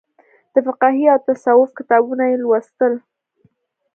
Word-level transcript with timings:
د 0.53 0.55
فقهي 0.67 1.05
او 1.13 1.19
تصوف 1.27 1.69
کتابونه 1.79 2.23
یې 2.31 2.35
ولوستل. 2.39 2.93